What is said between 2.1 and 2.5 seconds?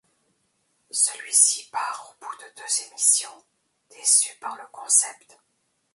au bout